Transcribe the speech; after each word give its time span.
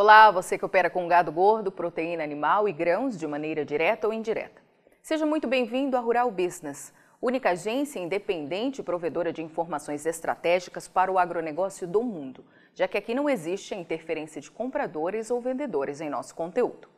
Olá, 0.00 0.30
você 0.30 0.56
que 0.56 0.64
opera 0.64 0.88
com 0.88 1.08
gado 1.08 1.32
gordo, 1.32 1.72
proteína 1.72 2.22
animal 2.22 2.68
e 2.68 2.72
grãos 2.72 3.18
de 3.18 3.26
maneira 3.26 3.64
direta 3.64 4.06
ou 4.06 4.12
indireta. 4.12 4.62
Seja 5.02 5.26
muito 5.26 5.48
bem-vindo 5.48 5.96
à 5.96 5.98
Rural 5.98 6.30
Business, 6.30 6.94
única 7.20 7.50
agência 7.50 7.98
independente 7.98 8.80
e 8.80 8.84
provedora 8.84 9.32
de 9.32 9.42
informações 9.42 10.06
estratégicas 10.06 10.86
para 10.86 11.10
o 11.10 11.18
agronegócio 11.18 11.84
do 11.84 12.00
mundo, 12.00 12.44
já 12.76 12.86
que 12.86 12.96
aqui 12.96 13.12
não 13.12 13.28
existe 13.28 13.74
a 13.74 13.76
interferência 13.76 14.40
de 14.40 14.52
compradores 14.52 15.32
ou 15.32 15.40
vendedores 15.40 16.00
em 16.00 16.08
nosso 16.08 16.32
conteúdo. 16.32 16.88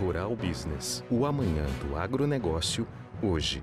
Rural 0.00 0.34
Business, 0.34 1.04
o 1.10 1.26
amanhã 1.26 1.66
do 1.84 1.98
agronegócio, 1.98 2.88
hoje. 3.22 3.62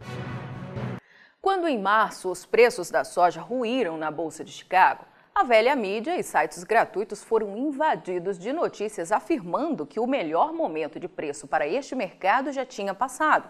Quando 1.41 1.67
em 1.67 1.81
março 1.81 2.29
os 2.29 2.45
preços 2.45 2.91
da 2.91 3.04
soja 3.04 3.41
ruíram 3.41 3.97
na 3.97 4.11
Bolsa 4.11 4.43
de 4.43 4.52
Chicago, 4.52 5.05
a 5.36 5.43
velha 5.43 5.75
mídia 5.75 6.17
e 6.17 6.23
sites 6.23 6.63
gratuitos 6.63 7.21
foram 7.21 7.57
invadidos 7.57 8.39
de 8.39 8.54
notícias 8.54 9.12
afirmando 9.12 9.85
que 9.85 9.99
o 9.99 10.07
melhor 10.07 10.53
momento 10.53 10.98
de 10.98 11.09
preço 11.09 11.45
para 11.45 11.67
este 11.67 11.93
mercado 11.93 12.53
já 12.53 12.66
tinha 12.66 12.93
passado, 12.93 13.49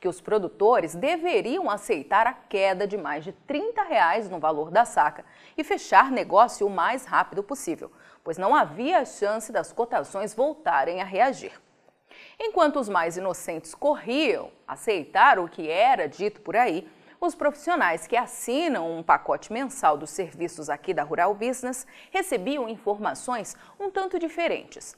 que 0.00 0.08
os 0.08 0.18
produtores 0.18 0.94
deveriam 0.94 1.68
aceitar 1.68 2.26
a 2.26 2.32
queda 2.32 2.86
de 2.86 2.96
mais 2.96 3.22
de 3.22 3.32
30 3.32 3.82
reais 3.82 4.30
no 4.30 4.38
valor 4.40 4.70
da 4.70 4.86
saca 4.86 5.26
e 5.58 5.62
fechar 5.62 6.10
negócio 6.10 6.66
o 6.66 6.70
mais 6.70 7.04
rápido 7.04 7.42
possível, 7.42 7.92
pois 8.24 8.38
não 8.38 8.54
havia 8.54 9.04
chance 9.04 9.52
das 9.52 9.70
cotações 9.70 10.32
voltarem 10.32 11.02
a 11.02 11.04
reagir. 11.04 11.52
Enquanto 12.40 12.80
os 12.80 12.88
mais 12.88 13.18
inocentes 13.18 13.74
corriam 13.74 14.50
aceitar 14.66 15.38
o 15.38 15.46
que 15.46 15.68
era 15.68 16.08
dito 16.08 16.40
por 16.40 16.56
aí, 16.56 16.88
os 17.20 17.34
profissionais 17.34 18.06
que 18.06 18.16
assinam 18.16 18.98
um 18.98 19.02
pacote 19.02 19.52
mensal 19.52 19.96
dos 19.96 20.10
serviços 20.10 20.68
aqui 20.68 20.92
da 20.92 21.02
Rural 21.02 21.34
Business 21.34 21.86
recebiam 22.10 22.68
informações 22.68 23.56
um 23.78 23.90
tanto 23.90 24.18
diferentes. 24.18 24.96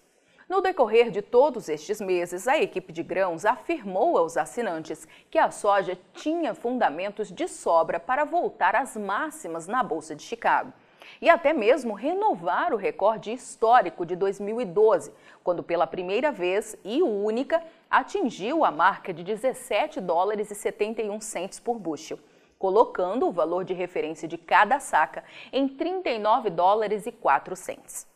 No 0.48 0.62
decorrer 0.62 1.10
de 1.10 1.20
todos 1.20 1.68
estes 1.68 2.00
meses, 2.00 2.48
a 2.48 2.56
equipe 2.58 2.90
de 2.90 3.02
grãos 3.02 3.44
afirmou 3.44 4.16
aos 4.16 4.36
assinantes 4.36 5.06
que 5.30 5.38
a 5.38 5.50
soja 5.50 5.98
tinha 6.14 6.54
fundamentos 6.54 7.30
de 7.30 7.46
sobra 7.46 8.00
para 8.00 8.24
voltar 8.24 8.74
às 8.74 8.96
máximas 8.96 9.66
na 9.66 9.82
Bolsa 9.82 10.14
de 10.14 10.22
Chicago 10.22 10.72
e 11.20 11.28
até 11.28 11.52
mesmo 11.52 11.94
renovar 11.94 12.72
o 12.72 12.76
recorde 12.76 13.32
histórico 13.32 14.04
de 14.04 14.16
2012, 14.16 15.12
quando 15.42 15.62
pela 15.62 15.86
primeira 15.86 16.30
vez 16.30 16.76
e 16.84 17.02
única 17.02 17.62
atingiu 17.90 18.64
a 18.64 18.70
marca 18.70 19.12
de 19.12 19.22
17 19.22 20.00
dólares 20.00 20.50
e 20.50 20.54
71 20.54 21.20
centes 21.20 21.58
por 21.58 21.78
bushel, 21.78 22.18
colocando 22.58 23.28
o 23.28 23.32
valor 23.32 23.64
de 23.64 23.74
referência 23.74 24.26
de 24.26 24.36
cada 24.36 24.80
saca 24.80 25.24
em 25.52 25.68
39 25.68 26.50
dólares 26.50 27.06
e 27.06 27.12
4 27.12 27.54
centes. 27.56 28.06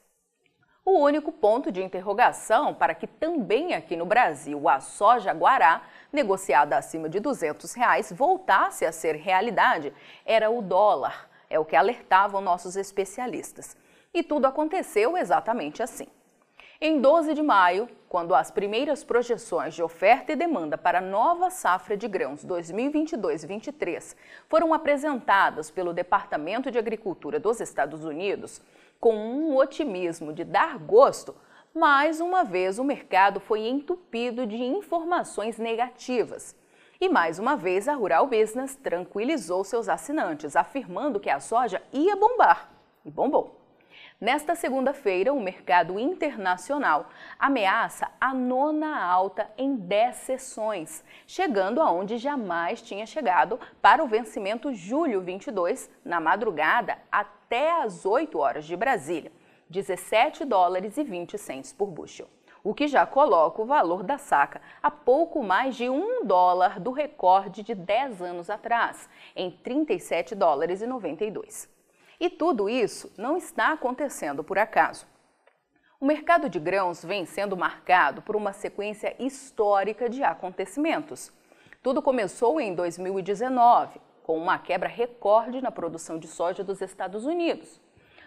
O 0.85 0.99
único 0.99 1.31
ponto 1.31 1.71
de 1.71 1.81
interrogação 1.81 2.75
para 2.75 2.93
que 2.93 3.07
também 3.07 3.73
aqui 3.73 3.95
no 3.95 4.05
Brasil 4.05 4.69
a 4.69 4.81
soja 4.81 5.33
guará, 5.33 5.83
negociada 6.13 6.77
acima 6.77 7.09
de 7.09 7.21
200 7.21 7.73
reais, 7.75 8.13
voltasse 8.13 8.85
a 8.85 8.91
ser 8.91 9.15
realidade 9.15 9.93
era 10.27 10.51
o 10.51 10.61
dólar, 10.61 11.31
é 11.53 11.59
o 11.59 11.65
que 11.65 11.77
alertavam 11.77 12.41
nossos 12.41 12.77
especialistas. 12.77 13.77
E 14.15 14.23
tudo 14.23 14.47
aconteceu 14.47 15.17
exatamente 15.17 15.83
assim. 15.83 16.07
Em 16.81 17.01
12 17.01 17.35
de 17.35 17.43
maio, 17.43 17.89
quando 18.09 18.35
as 18.35 18.51
primeiras 18.51 19.05
projeções 19.05 19.75
de 19.75 19.83
oferta 19.83 20.33
e 20.33 20.37
demanda 20.37 20.77
para 20.77 20.99
a 20.99 21.03
nova 21.03 21.51
safra 21.51 21.97
de 21.97 22.09
grãos 22.09 22.45
2022-23 22.45 24.17
foram 24.49 24.75
apresentadas 24.75 25.71
pelo 25.71 25.93
Departamento 25.93 26.71
de 26.71 26.79
Agricultura 26.79 27.39
dos 27.39 27.61
Estados 27.61 28.05
Unidos, 28.05 28.61
com 28.99 29.15
um 29.15 29.57
otimismo 29.57 30.33
de 30.33 30.43
dar 30.43 30.79
gosto, 30.79 31.37
mais 31.73 32.21
uma 32.21 32.43
vez 32.43 32.79
o 32.79 32.85
mercado 32.85 33.39
foi 33.39 33.69
entupido 33.69 34.47
de 34.47 34.57
informações 34.57 35.59
negativas 35.59 36.57
e 37.03 37.09
mais 37.09 37.41
uma 37.41 37.57
vez 37.57 37.89
a 37.89 37.95
Rural 37.95 38.29
Business 38.29 38.77
tranquilizou 38.77 39.65
seus 39.65 39.89
assinantes, 39.89 40.55
afirmando 40.55 41.19
que 41.19 41.29
a 41.29 41.41
soja 41.41 41.83
ia 41.93 42.15
bombar. 42.15 42.71
E 43.05 43.11
bombou. 43.11 43.61
Nesta 44.21 44.55
segunda-feira, 44.55 45.33
o 45.33 45.43
mercado 45.43 45.99
internacional 45.99 47.11
ameaça 47.41 48.09
a 48.21 48.33
nona 48.33 49.05
alta 49.05 49.51
em 49.59 49.75
10 49.75 50.15
sessões, 50.15 51.05
chegando 51.27 51.83
aonde 51.83 52.19
jamais 52.19 52.81
tinha 52.81 53.05
chegado 53.05 53.59
para 53.81 54.05
o 54.05 54.07
vencimento 54.07 54.73
julho 54.73 55.21
22, 55.23 55.91
na 56.05 56.21
madrugada 56.21 56.99
até 57.11 57.83
às 57.83 58.07
8 58.07 58.39
horas 58.39 58.65
de 58.65 58.77
Brasília, 58.77 59.33
17 59.69 60.45
dólares 60.45 60.97
e 60.97 61.03
20 61.03 61.37
centes 61.37 61.73
por 61.73 61.89
bushel 61.89 62.29
o 62.65 62.73
que 62.73 62.87
já 62.87 63.05
coloca 63.05 63.61
o 63.61 63.67
valor 63.67 64.03
da 64.03 64.19
saca 64.19 64.61
a 64.83 64.91
pouco 64.91 65.43
mais 65.43 65.75
de 65.75 65.89
um 65.89 66.25
dólar 66.25 66.79
do 66.79 66.93
recorde 66.93 67.63
de 67.63 67.75
10 67.75 68.23
anos 68.23 68.49
atrás, 68.49 69.09
em 69.35 69.51
37 69.51 70.35
dólares 70.35 70.81
e 70.81 70.87
92. 70.87 71.69
E 72.21 72.31
tudo 72.31 72.69
isso 72.69 73.13
não 73.19 73.37
está 73.37 73.73
acontecendo 73.73 74.45
por 74.45 74.59
acaso. 74.59 75.07
O 76.01 76.05
mercado 76.05 76.49
de 76.49 76.59
grãos 76.59 77.05
vem 77.05 77.25
sendo 77.25 77.57
marcado 77.57 78.23
por 78.23 78.37
uma 78.37 78.53
sequência 78.53 79.15
histórica 79.19 80.09
de 80.09 80.23
acontecimentos. 80.23 81.33
Tudo 81.83 82.03
começou 82.03 82.61
em 82.61 82.75
2019, 82.75 84.01
com 84.23 84.37
uma 84.37 84.59
quebra 84.59 84.89
recorde 84.89 85.61
na 85.61 85.71
produção 85.71 86.19
de 86.19 86.29
soja 86.29 86.63
dos 86.63 86.81
Estados 86.81 87.25
Unidos. 87.25 87.81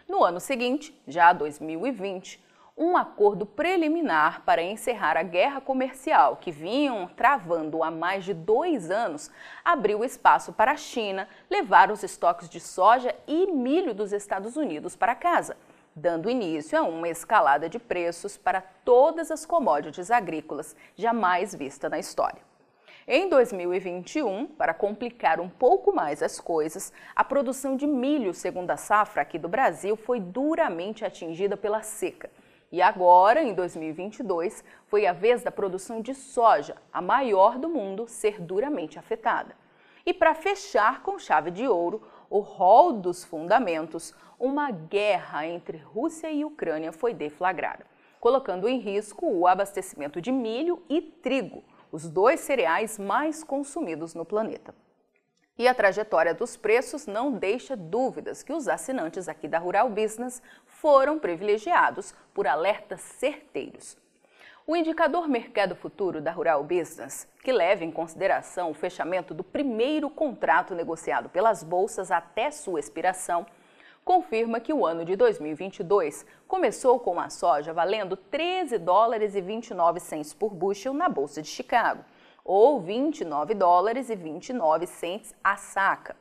No 0.08 0.24
ano 0.24 0.40
seguinte, 0.40 0.94
já 1.08 1.34
2020, 1.34 2.42
um 2.78 2.98
acordo 2.98 3.46
preliminar 3.46 4.42
para 4.42 4.62
encerrar 4.62 5.16
a 5.16 5.24
guerra 5.24 5.62
comercial 5.62 6.36
que 6.36 6.52
vinham 6.52 7.08
travando 7.08 7.82
há 7.82 7.90
mais 7.90 8.26
de 8.26 8.34
dois 8.34 8.92
anos 8.92 9.32
abriu 9.64 10.04
espaço 10.04 10.52
para 10.52 10.74
a 10.74 10.78
China 10.78 11.26
levar 11.50 11.90
os 11.90 12.04
estoques 12.04 12.50
de 12.50 12.60
soja 12.60 13.16
e 13.26 13.48
milho 13.48 13.94
dos 13.94 14.12
Estados 14.12 14.58
Unidos 14.58 14.94
para 14.94 15.16
casa, 15.16 15.56
dando 15.96 16.30
início 16.30 16.78
a 16.78 16.82
uma 16.82 17.08
escalada 17.08 17.70
de 17.70 17.80
preços 17.80 18.38
para 18.38 18.60
todas 18.84 19.32
as 19.32 19.46
commodities 19.46 20.12
agrícolas 20.12 20.76
jamais 20.98 21.56
vista 21.56 21.88
na 21.88 21.98
história. 21.98 22.42
Em 23.08 23.30
2021, 23.30 24.48
para 24.48 24.74
complicar 24.74 25.40
um 25.40 25.48
pouco 25.48 25.96
mais 25.96 26.22
as 26.22 26.42
coisas, 26.42 26.92
a 27.16 27.24
produção 27.24 27.78
de 27.78 27.88
milho 27.88 28.34
segundo 28.34 28.72
a 28.72 28.78
safra 28.78 29.22
aqui 29.22 29.40
do 29.40 29.48
Brasil 29.48 29.96
foi 29.96 30.20
duramente 30.20 31.06
atingida 31.06 31.56
pela 31.56 31.82
seca 31.82 32.30
e 32.72 32.82
agora, 32.82 33.42
em 33.42 33.54
2022, 33.54 34.64
foi 34.88 35.06
a 35.06 35.14
vez 35.14 35.44
da 35.44 35.52
produção 35.52 36.02
de 36.02 36.14
soja, 36.14 36.76
a 36.92 37.02
maior 37.02 37.58
do 37.58 37.70
mundo, 37.70 38.08
ser 38.08 38.42
duramente 38.42 38.98
afetada. 38.98 39.56
E 40.06 40.14
para 40.14 40.36
fechar 40.36 41.02
com 41.02 41.18
chave 41.18 41.52
de 41.52 41.68
ouro, 41.68 42.02
o 42.30 42.40
rol 42.40 42.94
dos 42.94 43.24
fundamentos, 43.24 44.14
uma 44.40 44.72
guerra 44.72 45.48
entre 45.48 45.78
Rússia 45.78 46.30
e 46.30 46.44
Ucrânia 46.44 46.92
foi 46.92 47.14
deflagrada, 47.14 47.86
colocando 48.20 48.68
em 48.68 48.80
risco 48.80 49.26
o 49.26 49.48
abastecimento 49.48 50.20
de 50.20 50.32
milho 50.32 50.84
e 50.90 51.02
trigo, 51.02 51.64
os 51.92 52.10
dois 52.10 52.40
cereais 52.40 53.00
mais 53.00 53.44
consumidos 53.44 54.14
no 54.14 54.26
planeta. 54.26 54.76
E 55.58 55.70
a 55.70 55.74
trajetória 55.74 56.34
dos 56.34 56.58
preços 56.58 57.08
não 57.08 57.32
deixa 57.32 57.78
dúvidas 57.78 58.44
que 58.44 58.52
os 58.52 58.68
assinantes 58.68 59.30
aqui 59.30 59.48
da 59.48 59.58
Rural 59.58 59.90
Business 59.90 60.42
foram 60.66 61.18
privilegiados 61.18 62.14
por 62.34 62.46
alertas 62.46 63.00
certeiros. 63.00 63.98
O 64.68 64.76
indicador 64.76 65.30
Mercado 65.30 65.74
Futuro 65.74 66.20
da 66.20 66.32
Rural 66.32 66.62
Business, 66.62 67.26
que 67.42 67.54
leva 67.54 67.86
em 67.86 67.92
consideração 67.92 68.70
o 68.70 68.74
fechamento 68.74 69.34
do 69.34 69.46
primeiro 69.46 70.10
contrato 70.10 70.76
negociado 70.76 71.30
pelas 71.30 71.64
bolsas 71.64 72.12
até 72.12 72.52
sua 72.52 72.82
expiração, 72.82 73.46
confirma 74.04 74.60
que 74.60 74.74
o 74.74 74.86
ano 74.86 75.06
de 75.06 75.16
2022 75.16 76.26
começou 76.50 77.00
com 77.00 77.18
a 77.18 77.30
soja 77.30 77.72
valendo 77.72 78.18
13 78.18 78.78
dólares 78.78 79.36
e 79.36 79.42
29 79.42 80.02
cents 80.02 80.34
por 80.34 80.54
bushel 80.54 80.94
na 80.94 81.08
bolsa 81.08 81.42
de 81.42 81.48
Chicago 81.48 82.04
ou 82.46 82.80
29 82.80 83.56
dólares 83.56 84.12
e 84.12 84.16
29 84.16 84.86
centes 84.86 85.34
a 85.44 85.58
saca. 85.58 86.16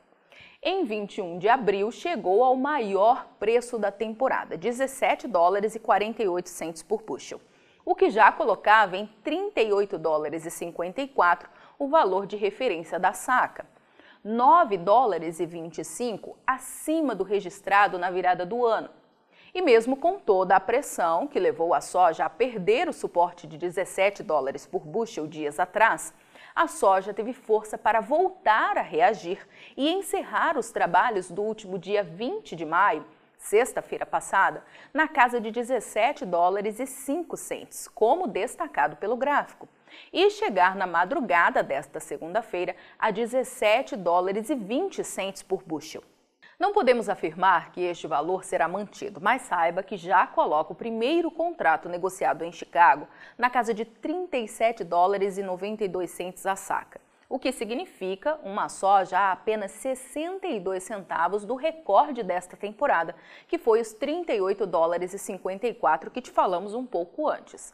Em 0.61 0.83
21 0.83 1.37
de 1.37 1.47
abril, 1.47 1.91
chegou 1.91 2.43
ao 2.43 2.55
maior 2.55 3.27
preço 3.39 3.77
da 3.77 3.91
temporada, 3.91 4.57
17 4.57 5.27
dólares 5.27 5.75
e 5.75 5.79
48 5.79 6.49
centes 6.49 6.81
por 6.81 7.03
bushel, 7.03 7.39
o 7.85 7.93
que 7.93 8.09
já 8.09 8.31
colocava 8.31 8.97
em 8.97 9.05
38 9.23 9.99
dólares 9.99 10.43
e 10.43 10.49
54 10.49 11.47
o 11.77 11.87
valor 11.87 12.25
de 12.25 12.35
referência 12.35 12.99
da 12.99 13.13
saca. 13.13 13.67
9 14.23 14.77
dólares 14.77 15.39
e 15.39 15.45
25 15.45 16.35
acima 16.47 17.13
do 17.13 17.23
registrado 17.23 17.99
na 17.99 18.09
virada 18.09 18.43
do 18.43 18.65
ano. 18.65 18.89
E 19.55 19.61
mesmo 19.61 19.95
com 19.95 20.19
toda 20.19 20.53
a 20.53 20.59
pressão 20.59 21.25
que 21.25 21.39
levou 21.39 21.73
a 21.73 21.79
soja 21.79 22.25
a 22.25 22.29
perder 22.29 22.89
o 22.89 22.93
suporte 22.93 23.47
de 23.47 23.57
17 23.57 24.21
dólares 24.21 24.65
por 24.65 24.81
bushel 24.81 25.25
dias 25.25 25.61
atrás, 25.61 26.13
a 26.53 26.67
soja 26.67 27.13
teve 27.13 27.31
força 27.31 27.77
para 27.77 28.01
voltar 28.01 28.77
a 28.77 28.81
reagir 28.81 29.47
e 29.77 29.89
encerrar 29.89 30.57
os 30.57 30.71
trabalhos 30.71 31.31
do 31.31 31.41
último 31.41 31.79
dia 31.79 32.03
20 32.03 32.53
de 32.53 32.65
maio 32.65 33.05
sexta-feira 33.37 34.05
passada, 34.05 34.61
na 34.93 35.07
casa 35.07 35.39
de 35.39 35.51
17 35.51 36.25
dólares 36.25 36.79
e 36.79 36.85
5 36.85 37.37
centes, 37.37 37.87
como 37.87 38.27
destacado 38.27 38.97
pelo 38.97 39.15
gráfico, 39.15 39.69
e 40.11 40.29
chegar 40.31 40.75
na 40.75 40.87
madrugada 40.87 41.63
desta 41.63 42.01
segunda-feira 42.01 42.75
a 42.99 43.09
17 43.09 43.95
dólares 43.95 44.49
e 44.49 44.55
20 44.55 45.03
centes 45.03 45.43
por 45.43 45.63
bushel. 45.63 46.03
Não 46.59 46.71
podemos 46.71 47.09
afirmar 47.09 47.71
que 47.71 47.81
este 47.81 48.07
valor 48.07 48.43
será 48.43 48.67
mantido, 48.67 49.19
mas 49.21 49.41
saiba 49.43 49.83
que 49.83 49.97
já 49.97 50.25
coloca 50.25 50.71
o 50.71 50.75
primeiro 50.75 51.29
contrato 51.29 51.89
negociado 51.89 52.43
em 52.43 52.51
Chicago 52.51 53.07
na 53.37 53.49
casa 53.49 53.73
de 53.73 53.83
37 53.83 54.83
dólares 54.83 55.37
e 55.37 55.43
92 55.43 56.09
centes 56.09 56.45
a 56.45 56.55
saca 56.55 56.99
o 57.27 57.39
que 57.39 57.51
significa 57.51 58.39
uma 58.43 58.69
soja 58.69 59.17
a 59.17 59.31
apenas 59.31 59.71
62 59.71 60.83
centavos 60.83 61.43
do 61.43 61.55
recorde 61.55 62.23
desta 62.23 62.55
temporada, 62.55 63.15
que 63.47 63.57
foi 63.57 63.81
os 63.81 63.93
38 63.93 64.65
dólares 64.65 65.13
e 65.13 65.19
54 65.19 66.11
que 66.11 66.21
te 66.21 66.31
falamos 66.31 66.73
um 66.73 66.85
pouco 66.85 67.27
antes. 67.27 67.73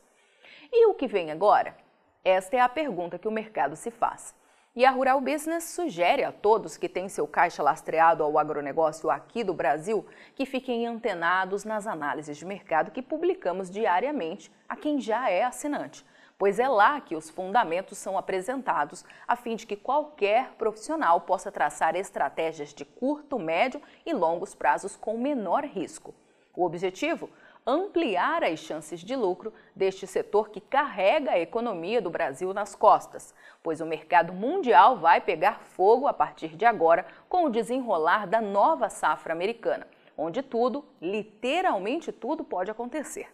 E 0.72 0.88
o 0.88 0.94
que 0.94 1.08
vem 1.08 1.32
agora? 1.32 1.76
Esta 2.24 2.56
é 2.56 2.60
a 2.60 2.70
pergunta 2.70 3.20
que 3.20 3.28
o 3.28 3.32
mercado 3.32 3.76
se 3.76 3.92
faz. 3.92 4.34
E 4.74 4.86
a 4.86 4.92
Rural 4.92 5.20
Business 5.20 5.66
sugere 5.66 6.24
a 6.24 6.32
todos 6.32 6.78
que 6.78 6.88
têm 6.88 7.10
seu 7.10 7.28
caixa 7.28 7.62
lastreado 7.62 8.24
ao 8.24 8.38
agronegócio 8.38 9.10
aqui 9.10 9.44
do 9.44 9.54
Brasil 9.54 10.06
que 10.34 10.46
fiquem 10.46 10.88
antenados 10.88 11.66
nas 11.66 11.86
análises 11.86 12.38
de 12.38 12.46
mercado 12.46 12.90
que 12.90 13.02
publicamos 13.02 13.70
diariamente 13.70 14.50
a 14.70 14.78
quem 14.78 15.02
já 15.02 15.30
é 15.30 15.44
assinante 15.44 16.06
pois 16.42 16.58
é 16.58 16.68
lá 16.68 17.00
que 17.00 17.16
os 17.16 17.30
fundamentos 17.30 18.00
são 18.00 18.18
apresentados 18.18 19.06
a 19.28 19.36
fim 19.36 19.56
de 19.56 19.68
que 19.68 19.76
qualquer 19.76 20.54
profissional 20.54 21.22
possa 21.22 21.52
traçar 21.52 21.96
estratégias 21.96 22.74
de 22.74 22.84
curto, 22.84 23.38
médio 23.38 23.80
e 24.04 24.12
longos 24.12 24.56
prazos 24.56 24.96
com 24.96 25.20
menor 25.20 25.64
risco. 25.64 26.16
O 26.56 26.66
objetivo? 26.66 27.30
Ampliar 27.66 28.44
as 28.44 28.60
chances 28.60 29.02
de 29.02 29.16
lucro 29.16 29.54
deste 29.76 30.08
setor 30.08 30.50
que 30.50 30.60
carrega 30.60 31.34
a 31.34 31.40
economia 31.40 32.02
do 32.02 32.10
Brasil 32.10 32.52
nas 32.56 32.74
costas, 32.74 33.36
pois 33.62 33.80
o 33.80 33.86
mercado 33.86 34.34
mundial 34.34 34.98
vai 34.98 35.22
pegar 35.22 35.60
fogo 35.60 36.08
a 36.08 36.14
partir 36.14 36.56
de 36.56 36.66
agora 36.66 37.06
com 37.30 37.46
o 37.46 37.52
desenrolar 37.52 38.26
da 38.26 38.42
nova 38.42 38.90
safra 38.90 39.32
americana, 39.32 39.86
onde 40.18 40.42
tudo, 40.42 40.84
literalmente 41.00 42.12
tudo, 42.12 42.44
pode 42.44 42.72
acontecer. 42.72 43.30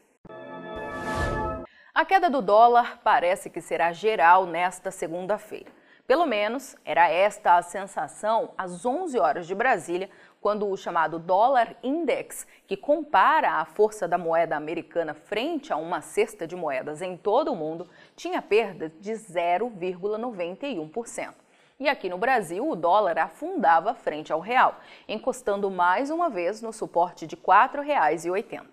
A 1.95 2.03
queda 2.03 2.29
do 2.29 2.41
dólar 2.41 2.99
parece 3.01 3.49
que 3.49 3.61
será 3.61 3.93
geral 3.93 4.45
nesta 4.45 4.91
segunda-feira. 4.91 5.71
Pelo 6.07 6.25
menos 6.25 6.73
era 6.85 7.09
esta 7.09 7.57
a 7.57 7.61
sensação 7.61 8.53
às 8.57 8.85
11 8.85 9.19
horas 9.19 9.45
de 9.45 9.53
Brasília, 9.53 10.09
quando 10.41 10.69
o 10.69 10.77
chamado 10.77 11.19
dólar 11.19 11.75
index, 11.83 12.47
que 12.65 12.77
compara 12.77 13.53
a 13.53 13.65
força 13.65 14.07
da 14.07 14.17
moeda 14.17 14.55
americana 14.55 15.13
frente 15.13 15.73
a 15.73 15.77
uma 15.77 16.01
cesta 16.01 16.47
de 16.47 16.55
moedas 16.55 17.01
em 17.01 17.17
todo 17.17 17.51
o 17.51 17.55
mundo, 17.55 17.89
tinha 18.15 18.41
perda 18.41 18.89
de 18.99 19.11
0,91%. 19.11 21.33
E 21.79 21.87
aqui 21.87 22.09
no 22.09 22.17
Brasil, 22.17 22.67
o 22.67 22.75
dólar 22.75 23.19
afundava 23.19 23.93
frente 23.93 24.33
ao 24.33 24.39
real, 24.39 24.79
encostando 25.07 25.69
mais 25.69 26.09
uma 26.09 26.27
vez 26.29 26.59
no 26.61 26.73
suporte 26.73 27.27
de 27.27 27.35
R$ 27.35 27.41
4,80. 27.43 28.65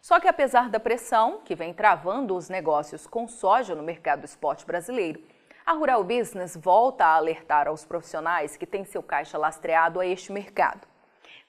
Só 0.00 0.18
que 0.18 0.26
apesar 0.26 0.70
da 0.70 0.80
pressão 0.80 1.42
que 1.44 1.54
vem 1.54 1.74
travando 1.74 2.34
os 2.34 2.48
negócios 2.48 3.06
com 3.06 3.28
soja 3.28 3.74
no 3.74 3.82
mercado 3.82 4.24
esporte 4.24 4.64
brasileiro, 4.64 5.20
a 5.64 5.72
Rural 5.72 6.02
Business 6.02 6.56
volta 6.56 7.04
a 7.04 7.14
alertar 7.14 7.68
aos 7.68 7.84
profissionais 7.84 8.56
que 8.56 8.66
têm 8.66 8.84
seu 8.84 9.02
caixa 9.02 9.38
lastreado 9.38 10.00
a 10.00 10.06
este 10.06 10.32
mercado. 10.32 10.86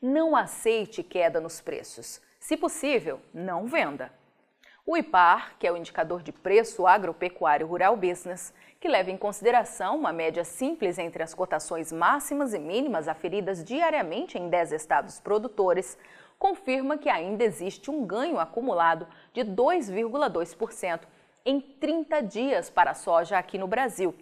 Não 0.01 0.36
aceite 0.36 1.01
queda 1.01 1.39
nos 1.39 1.60
preços. 1.62 2.21
Se 2.39 2.56
possível, 2.56 3.19
não 3.33 3.65
venda. 3.65 4.12
O 4.86 4.98
IPAR, 4.98 5.56
que 5.57 5.65
é 5.65 5.71
o 5.71 5.77
indicador 5.77 6.21
de 6.21 6.31
preço 6.31 6.86
agropecuário 6.86 7.65
rural 7.65 7.95
business, 7.95 8.54
que 8.80 8.88
leva 8.88 9.10
em 9.10 9.18
consideração 9.18 9.95
uma 9.95 10.12
média 10.12 10.44
simples 10.44 11.00
entre 11.00 11.24
as 11.24 11.33
cotações 11.33 11.92
máximas 11.92 12.54
e 12.54 12.59
mínimas 12.59 13.07
aferidas 13.07 13.63
diariamente 13.63 14.38
em 14.38 14.50
10 14.50 14.74
estados 14.74 15.21
produtores, 15.21 15.98
confirma 16.38 16.98
que 16.98 17.09
ainda 17.09 17.45
existe 17.45 17.89
um 17.89 18.06
ganho 18.06 18.38
acumulado 18.38 19.07
de 19.33 19.42
2,2% 19.42 21.00
em 21.45 21.60
30 21.60 22.22
dias 22.22 22.69
para 22.69 22.92
a 22.92 22.94
soja 22.94 23.38
aqui 23.38 23.57
no 23.57 23.68
Brasil. 23.68 24.16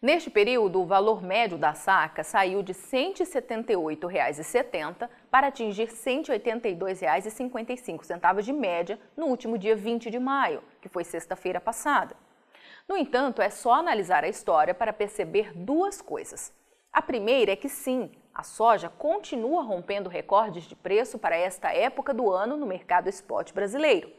Neste 0.00 0.30
período, 0.30 0.80
o 0.80 0.86
valor 0.86 1.20
médio 1.22 1.58
da 1.58 1.74
saca 1.74 2.22
saiu 2.22 2.62
de 2.62 2.70
R$ 2.72 2.78
178,70 2.78 5.10
para 5.28 5.48
atingir 5.48 5.88
R$ 5.88 5.94
182,55 5.94 8.42
de 8.42 8.52
média 8.52 8.96
no 9.16 9.26
último 9.26 9.58
dia 9.58 9.74
20 9.74 10.08
de 10.08 10.20
maio, 10.20 10.62
que 10.80 10.88
foi 10.88 11.02
sexta-feira 11.02 11.60
passada. 11.60 12.14
No 12.86 12.96
entanto, 12.96 13.42
é 13.42 13.50
só 13.50 13.74
analisar 13.74 14.22
a 14.22 14.28
história 14.28 14.72
para 14.72 14.92
perceber 14.92 15.52
duas 15.52 16.00
coisas. 16.00 16.52
A 16.92 17.02
primeira 17.02 17.50
é 17.52 17.56
que 17.56 17.68
sim, 17.68 18.12
a 18.32 18.44
soja 18.44 18.88
continua 18.88 19.62
rompendo 19.62 20.08
recordes 20.08 20.62
de 20.64 20.76
preço 20.76 21.18
para 21.18 21.36
esta 21.36 21.74
época 21.74 22.14
do 22.14 22.30
ano 22.30 22.56
no 22.56 22.66
mercado 22.66 23.08
spot 23.08 23.52
brasileiro. 23.52 24.12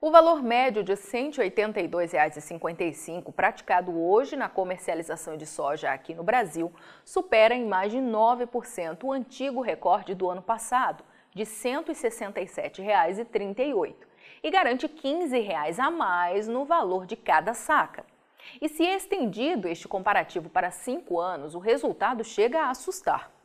O 0.00 0.12
valor 0.12 0.44
médio 0.44 0.84
de 0.84 0.92
R$ 0.92 1.00
182,55 1.00 3.32
praticado 3.32 4.00
hoje 4.00 4.36
na 4.36 4.48
comercialização 4.48 5.36
de 5.36 5.44
soja 5.44 5.90
aqui 5.90 6.14
no 6.14 6.22
Brasil 6.22 6.72
supera 7.04 7.52
em 7.52 7.66
mais 7.66 7.90
de 7.90 7.98
9% 7.98 9.02
o 9.02 9.10
antigo 9.10 9.60
recorde 9.60 10.14
do 10.14 10.30
ano 10.30 10.40
passado, 10.40 11.02
de 11.34 11.42
R$ 11.42 11.50
167,38, 11.50 13.96
e 14.40 14.50
garante 14.52 14.86
R$ 14.86 14.92
15 14.92 15.48
a 15.80 15.90
mais 15.90 16.46
no 16.46 16.64
valor 16.64 17.04
de 17.04 17.16
cada 17.16 17.52
saca. 17.52 18.06
E 18.62 18.68
se 18.68 18.84
estendido 18.84 19.66
este 19.66 19.88
comparativo 19.88 20.48
para 20.48 20.70
cinco 20.70 21.18
anos, 21.18 21.56
o 21.56 21.58
resultado 21.58 22.22
chega 22.22 22.60
a 22.60 22.70
assustar. 22.70 23.36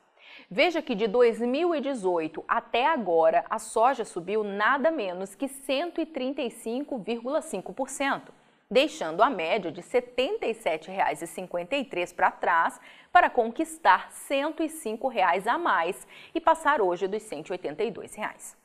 Veja 0.50 0.82
que 0.82 0.96
de 0.96 1.08
2018 1.08 2.44
até 2.48 2.86
agora, 2.86 3.46
a 3.50 3.60
soja 3.60 4.04
subiu 4.04 4.44
nada 4.44 4.92
menos 4.92 5.36
que 5.36 5.48
135,5%, 5.48 8.30
deixando 8.70 9.24
a 9.24 9.30
média 9.30 9.72
de 9.72 9.80
R$ 9.82 9.88
77,53 9.88 12.16
para 12.16 12.32
trás 12.32 12.80
para 13.12 13.30
conquistar 13.30 14.12
105 14.12 15.08
reais 15.08 15.48
a 15.48 15.58
mais 15.58 16.06
e 16.34 16.42
passar 16.42 16.82
hoje 16.82 17.08
dos 17.08 17.22
182 17.24 18.16
reais. 18.16 18.58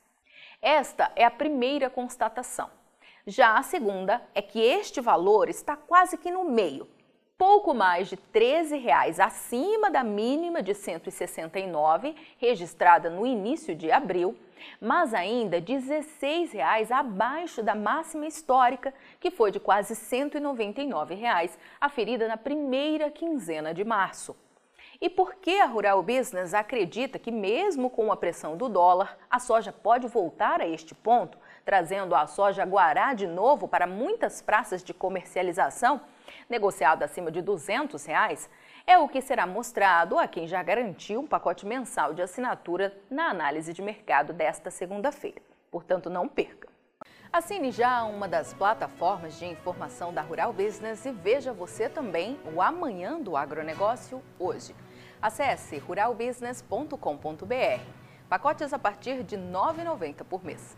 Esta 0.61 1.11
é 1.15 1.23
a 1.23 1.31
primeira 1.31 1.89
constatação. 1.89 2.69
Já 3.25 3.57
a 3.57 3.63
segunda 3.63 4.21
é 4.33 4.41
que 4.41 4.59
este 4.59 4.99
valor 4.99 5.49
está 5.49 5.75
quase 5.75 6.17
que 6.17 6.31
no 6.31 6.43
meio, 6.43 6.87
pouco 7.39 7.73
mais 7.73 8.09
de 8.09 8.15
R$ 8.15 8.21
13,00 8.33 9.17
acima 9.25 9.89
da 9.89 10.03
mínima 10.03 10.61
de 10.61 10.73
169 10.73 12.13
registrada 12.37 13.09
no 13.09 13.25
início 13.25 13.73
de 13.73 13.89
abril, 13.89 14.37
mas 14.81 15.13
ainda 15.13 15.55
R$ 15.55 15.63
16,00 15.63 16.91
abaixo 16.91 17.63
da 17.63 17.73
máxima 17.73 18.27
histórica, 18.27 18.93
que 19.21 19.31
foi 19.31 19.51
de 19.51 19.59
quase 19.59 19.93
R$ 19.93 20.29
199,00 20.29 21.51
aferida 21.79 22.27
na 22.27 22.35
primeira 22.35 23.09
quinzena 23.09 23.73
de 23.73 23.85
março. 23.85 24.35
E 24.99 25.09
por 25.09 25.35
que 25.35 25.61
a 25.61 25.65
Rural 25.65 26.03
Business 26.03 26.53
acredita 26.53 27.17
que, 27.17 27.31
mesmo 27.31 27.89
com 27.89 28.11
a 28.11 28.17
pressão 28.17 28.57
do 28.57 28.67
dólar, 28.67 29.17
a 29.29 29.39
soja 29.39 29.71
pode 29.71 30.09
voltar 30.09 30.59
a 30.59 30.67
este 30.67 30.93
ponto, 30.93 31.37
trazendo 31.63 32.13
a 32.13 32.27
soja 32.27 32.65
guará 32.65 33.13
de 33.13 33.25
novo 33.25 33.65
para 33.65 33.87
muitas 33.87 34.41
praças 34.41 34.83
de 34.83 34.93
comercialização? 34.93 36.01
Negociado 36.49 37.03
acima 37.03 37.31
de 37.31 37.41
200 37.41 38.03
reais, 38.05 38.49
é 38.85 38.97
o 38.97 39.07
que 39.07 39.21
será 39.21 39.45
mostrado 39.45 40.17
a 40.17 40.27
quem 40.27 40.47
já 40.47 40.61
garantiu 40.63 41.21
um 41.21 41.27
pacote 41.27 41.65
mensal 41.65 42.13
de 42.13 42.21
assinatura 42.21 42.97
na 43.09 43.29
análise 43.29 43.73
de 43.73 43.81
mercado 43.81 44.33
desta 44.33 44.71
segunda-feira. 44.71 45.41
Portanto, 45.69 46.09
não 46.09 46.27
perca. 46.27 46.67
Assine 47.31 47.71
já 47.71 48.03
uma 48.05 48.27
das 48.27 48.55
plataformas 48.55 49.37
de 49.37 49.45
informação 49.45 50.11
da 50.11 50.23
Rural 50.23 50.51
Business 50.51 51.05
e 51.05 51.11
veja 51.11 51.53
você 51.53 51.87
também 51.87 52.39
o 52.55 52.59
Amanhã 52.59 53.21
do 53.21 53.37
Agronegócio 53.37 54.23
hoje. 54.39 54.75
Acesse 55.21 55.77
ruralbusiness.com.br. 55.77 57.83
Pacotes 58.27 58.73
a 58.73 58.79
partir 58.79 59.23
de 59.23 59.35
R$ 59.35 59.43
9,90 59.43 60.23
por 60.23 60.43
mês. 60.43 60.75